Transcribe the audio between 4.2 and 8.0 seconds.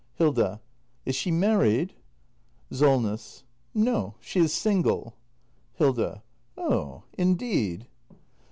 is single. Hilda. Oh, indeed!